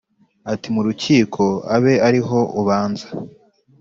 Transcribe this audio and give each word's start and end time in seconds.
ati: 0.53 0.67
mu 0.75 0.81
rukiko 0.87 1.43
abe 1.75 1.93
ari 2.07 2.19
ho 2.27 2.39
ubanza 2.61 3.05